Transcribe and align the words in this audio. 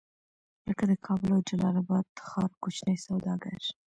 لکه 0.67 0.83
د 0.91 0.93
کابل 1.05 1.29
او 1.35 1.41
جلال 1.49 1.75
اباد 1.83 2.05
ښار 2.27 2.51
کوچني 2.61 2.95
سوداګر. 3.07 3.59